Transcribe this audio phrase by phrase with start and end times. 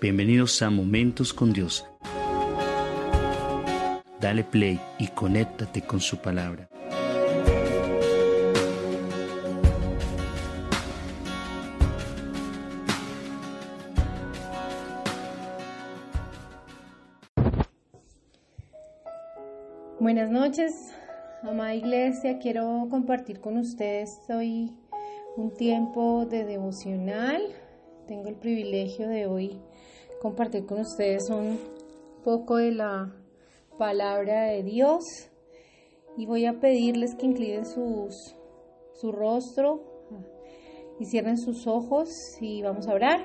[0.00, 1.86] Bienvenidos a Momentos con Dios.
[4.18, 6.70] Dale play y conéctate con su palabra.
[19.98, 20.94] Buenas noches,
[21.42, 22.38] amada iglesia.
[22.38, 24.72] Quiero compartir con ustedes hoy
[25.36, 27.42] un tiempo de devocional.
[28.08, 29.60] Tengo el privilegio de hoy
[30.20, 31.58] compartir con ustedes un
[32.22, 33.10] poco de la
[33.78, 35.02] palabra de Dios
[36.16, 38.36] y voy a pedirles que inclinen sus,
[38.92, 39.80] su rostro
[40.98, 42.10] y cierren sus ojos
[42.40, 43.20] y vamos a orar.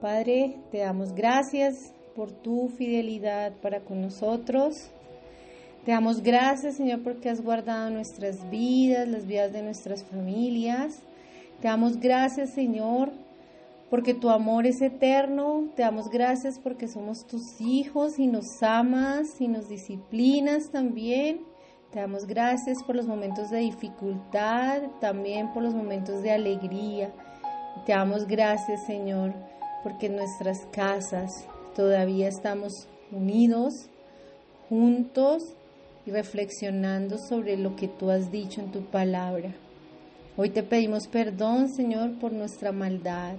[0.00, 4.90] Padre, te damos gracias por tu fidelidad para con nosotros.
[5.86, 11.00] Te damos gracias, Señor, porque has guardado nuestras vidas, las vidas de nuestras familias.
[11.62, 13.10] Te damos gracias, Señor,
[13.90, 15.68] porque tu amor es eterno.
[15.74, 21.40] Te damos gracias porque somos tus hijos y nos amas y nos disciplinas también.
[21.92, 27.10] Te damos gracias por los momentos de dificultad, también por los momentos de alegría.
[27.86, 29.32] Te damos gracias, Señor,
[29.82, 33.88] porque en nuestras casas todavía estamos unidos,
[34.68, 35.54] juntos
[36.04, 39.54] y reflexionando sobre lo que tú has dicho en tu palabra.
[40.36, 43.36] Hoy te pedimos perdón, Señor, por nuestra maldad.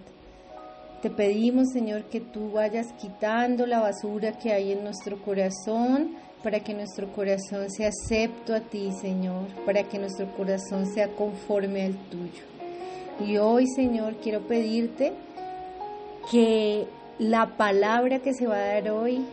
[1.02, 6.60] Te pedimos, Señor, que tú vayas quitando la basura que hay en nuestro corazón para
[6.60, 11.96] que nuestro corazón sea acepto a ti, Señor, para que nuestro corazón sea conforme al
[12.10, 12.44] tuyo.
[13.26, 15.14] Y hoy, Señor, quiero pedirte
[16.30, 16.86] que
[17.18, 19.26] la palabra que se va a dar hoy,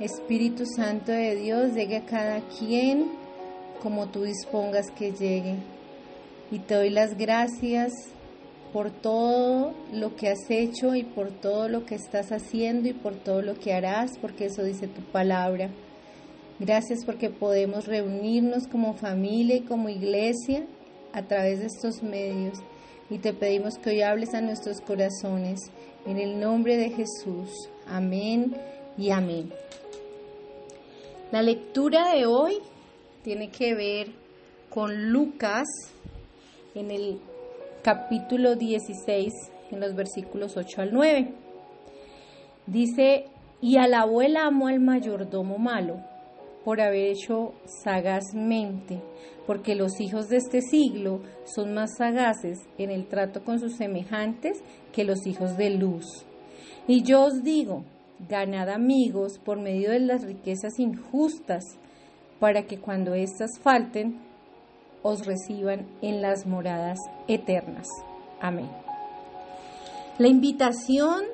[0.00, 3.12] Espíritu Santo de Dios, llegue a cada quien
[3.80, 5.56] como tú dispongas que llegue.
[6.50, 8.11] Y te doy las gracias
[8.72, 13.14] por todo lo que has hecho y por todo lo que estás haciendo y por
[13.14, 15.70] todo lo que harás, porque eso dice tu palabra.
[16.58, 20.64] Gracias porque podemos reunirnos como familia y como iglesia
[21.12, 22.58] a través de estos medios.
[23.10, 25.60] Y te pedimos que hoy hables a nuestros corazones.
[26.06, 27.68] En el nombre de Jesús.
[27.86, 28.56] Amén
[28.96, 29.52] y amén.
[31.30, 32.58] La lectura de hoy
[33.22, 34.08] tiene que ver
[34.70, 35.66] con Lucas
[36.74, 37.20] en el
[37.82, 39.32] capítulo 16,
[39.72, 41.34] en los versículos 8 al 9.
[42.66, 43.24] Dice,
[43.60, 46.00] y alabó el amo al mayordomo malo
[46.64, 49.00] por haber hecho sagazmente,
[49.48, 54.62] porque los hijos de este siglo son más sagaces en el trato con sus semejantes
[54.92, 56.24] que los hijos de luz.
[56.86, 57.84] Y yo os digo,
[58.28, 61.64] ganad amigos por medio de las riquezas injustas,
[62.38, 64.20] para que cuando éstas falten,
[65.02, 66.98] os reciban en las moradas
[67.28, 67.88] eternas.
[68.40, 68.70] Amén.
[70.18, 71.24] La invitación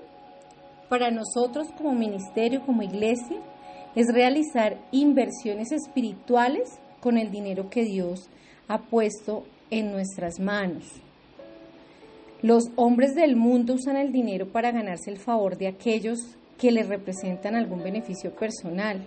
[0.88, 3.38] para nosotros como ministerio, como iglesia,
[3.94, 8.28] es realizar inversiones espirituales con el dinero que Dios
[8.68, 10.84] ha puesto en nuestras manos.
[12.40, 16.20] Los hombres del mundo usan el dinero para ganarse el favor de aquellos
[16.56, 19.04] que les representan algún beneficio personal.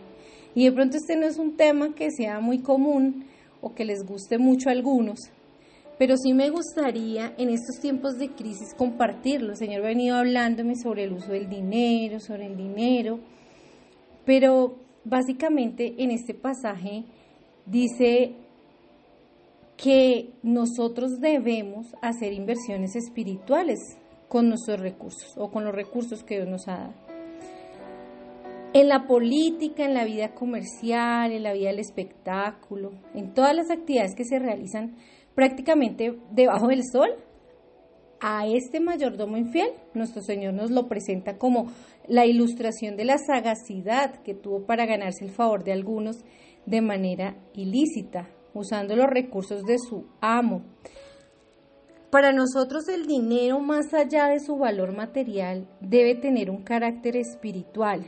[0.54, 3.26] Y de pronto este no es un tema que sea muy común
[3.62, 5.20] o que les guste mucho a algunos,
[5.98, 9.52] pero sí me gustaría en estos tiempos de crisis compartirlo.
[9.52, 13.20] El Señor ha venido hablándome sobre el uso del dinero, sobre el dinero,
[14.26, 17.04] pero básicamente en este pasaje
[17.66, 18.36] dice
[19.78, 23.80] que nosotros debemos hacer inversiones espirituales
[24.28, 27.11] con nuestros recursos o con los recursos que Dios nos ha dado.
[28.74, 33.70] En la política, en la vida comercial, en la vida del espectáculo, en todas las
[33.70, 34.96] actividades que se realizan
[35.36, 37.10] prácticamente debajo del sol,
[38.22, 41.72] a este mayordomo infiel, nuestro Señor nos lo presenta como
[42.08, 46.24] la ilustración de la sagacidad que tuvo para ganarse el favor de algunos
[46.66, 50.64] de manera ilícita, usando los recursos de su amo.
[52.12, 58.06] Para nosotros el dinero, más allá de su valor material, debe tener un carácter espiritual,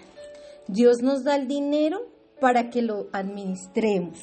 [0.68, 2.08] Dios nos da el dinero
[2.40, 4.18] para que lo administremos.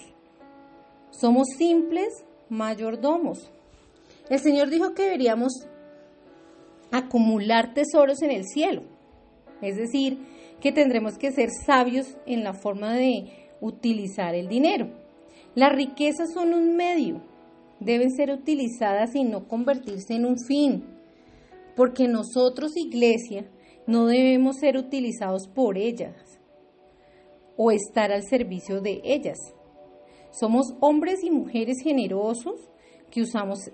[1.10, 3.50] Somos simples mayordomos.
[4.31, 5.52] El Señor dijo que deberíamos
[6.90, 8.82] acumular tesoros en el cielo.
[9.60, 10.19] Es decir,
[10.60, 14.88] que tendremos que ser sabios en la forma de utilizar el dinero.
[15.54, 17.20] Las riquezas son un medio,
[17.81, 20.84] deben ser utilizadas y no convertirse en un fin,
[21.76, 23.46] porque nosotros, iglesia,
[23.86, 26.30] no debemos ser utilizados por ellas
[27.56, 29.38] o estar al servicio de ellas.
[30.31, 32.70] Somos hombres y mujeres generosos
[33.11, 33.70] que usamos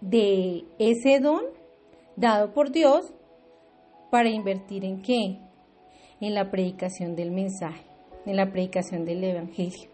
[0.00, 1.42] de ese don
[2.16, 3.12] dado por Dios
[4.10, 5.38] para invertir en qué?
[6.20, 7.84] en la predicación del mensaje,
[8.26, 9.90] en la predicación del Evangelio.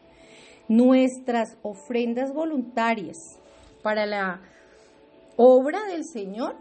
[0.69, 3.39] Nuestras ofrendas voluntarias
[3.83, 4.41] para la
[5.37, 6.57] obra del Señor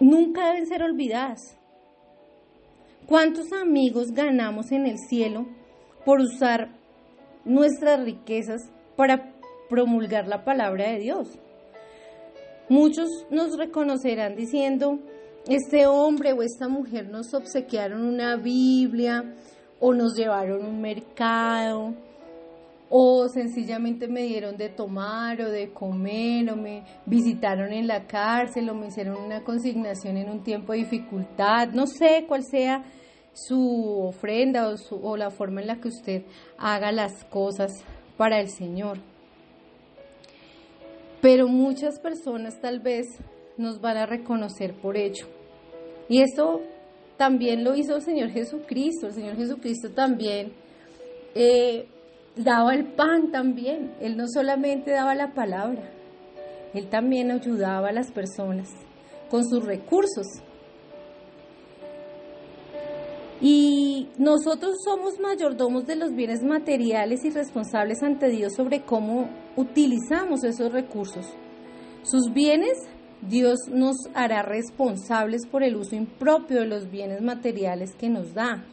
[0.00, 1.55] nunca deben ser olvidadas.
[3.06, 5.46] ¿Cuántos amigos ganamos en el cielo
[6.04, 6.70] por usar
[7.44, 8.62] nuestras riquezas
[8.96, 9.32] para
[9.68, 11.38] promulgar la palabra de Dios?
[12.68, 14.98] Muchos nos reconocerán diciendo,
[15.46, 19.36] este hombre o esta mujer nos obsequiaron una Biblia
[19.78, 21.94] o nos llevaron un mercado
[22.88, 28.68] o sencillamente me dieron de tomar o de comer o me visitaron en la cárcel
[28.70, 32.84] o me hicieron una consignación en un tiempo de dificultad, no sé cuál sea
[33.32, 36.22] su ofrenda o, la forma en la que usted
[36.56, 37.70] haga las cosas
[38.16, 38.98] para el Señor.
[41.20, 43.06] Pero muchas personas tal vez
[43.58, 45.26] nos van a reconocer por ello.
[46.08, 46.62] Y eso
[47.18, 49.08] también lo hizo el Señor Jesucristo.
[49.08, 50.52] El Señor Jesucristo también
[51.34, 51.86] eh,
[52.36, 53.94] daba el pan también.
[54.00, 55.90] Él no solamente daba la palabra,
[56.74, 58.68] él también ayudaba a las personas
[59.30, 60.26] con sus recursos.
[63.40, 70.42] Y nosotros somos mayordomos de los bienes materiales y responsables ante Dios sobre cómo utilizamos
[70.42, 71.26] esos recursos.
[72.02, 72.78] Sus bienes,
[73.20, 78.64] Dios nos hará responsables por el uso impropio de los bienes materiales que nos da.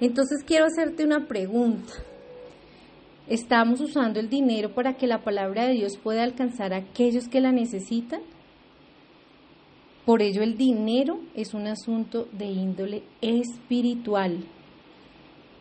[0.00, 1.92] Entonces quiero hacerte una pregunta.
[3.28, 7.42] ¿Estamos usando el dinero para que la palabra de Dios pueda alcanzar a aquellos que
[7.42, 8.22] la necesitan?
[10.06, 14.38] Por ello el dinero es un asunto de índole espiritual.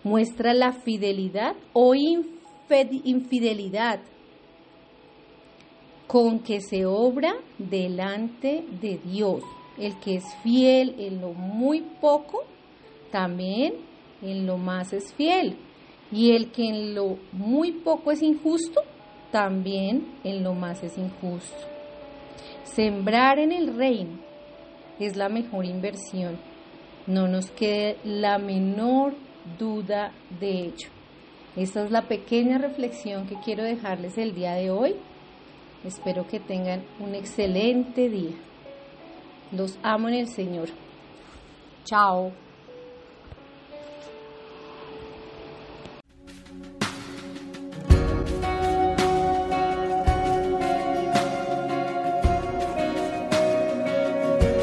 [0.06, 4.00] Muestra la fidelidad o infidelidad
[6.08, 9.44] con que se obra delante de Dios.
[9.78, 12.46] El que es fiel en lo muy poco,
[13.12, 13.74] también
[14.22, 15.58] en lo más es fiel.
[16.12, 18.82] Y el que en lo muy poco es injusto,
[19.32, 21.58] también en lo más es injusto.
[22.64, 24.20] Sembrar en el reino
[25.00, 26.38] es la mejor inversión.
[27.08, 29.14] No nos quede la menor
[29.58, 30.90] duda de ello.
[31.56, 34.96] Esta es la pequeña reflexión que quiero dejarles el día de hoy.
[35.84, 38.36] Espero que tengan un excelente día.
[39.52, 40.70] Los amo en el Señor.
[41.86, 42.32] Chao.